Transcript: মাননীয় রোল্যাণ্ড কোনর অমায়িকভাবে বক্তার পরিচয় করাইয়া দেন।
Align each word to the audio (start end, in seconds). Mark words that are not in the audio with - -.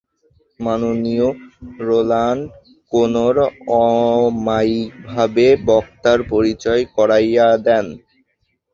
মাননীয় 0.59 1.27
রোল্যাণ্ড 1.79 2.43
কোনর 2.91 3.35
অমায়িকভাবে 3.79 5.47
বক্তার 5.67 6.19
পরিচয় 6.31 6.81
করাইয়া 6.95 7.47
দেন। 7.65 7.85